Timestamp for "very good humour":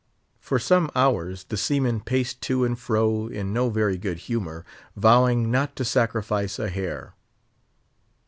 3.69-4.65